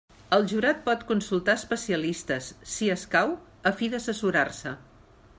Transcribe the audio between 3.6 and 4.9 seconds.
a fi d'assessorar-se.